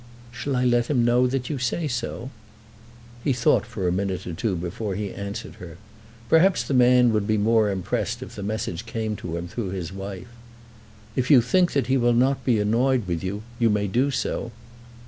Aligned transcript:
"Shall 0.31 0.55
I 0.55 0.65
let 0.65 0.87
him 0.87 1.05
know 1.05 1.27
that 1.27 1.47
you 1.51 1.59
say 1.59 1.87
so?" 1.87 2.31
He 3.23 3.33
thought 3.33 3.67
for 3.67 3.87
a 3.87 3.91
minute 3.91 4.25
or 4.25 4.33
two 4.33 4.55
before 4.55 4.95
he 4.95 5.13
answered 5.13 5.53
her. 5.61 5.77
Perhaps 6.27 6.63
the 6.63 6.73
man 6.73 7.13
would 7.13 7.27
be 7.27 7.37
more 7.37 7.69
impressed 7.69 8.23
if 8.23 8.33
the 8.35 8.41
message 8.41 8.87
came 8.87 9.15
to 9.17 9.37
him 9.37 9.47
through 9.47 9.69
his 9.69 9.93
wife. 9.93 10.29
"If 11.15 11.29
you 11.29 11.39
think 11.39 11.73
that 11.73 11.85
he 11.85 11.97
will 11.97 12.13
not 12.13 12.43
be 12.43 12.59
annoyed 12.59 13.05
with 13.05 13.23
you, 13.23 13.43
you 13.59 13.69
may 13.69 13.85
do 13.85 14.09
so." 14.09 14.51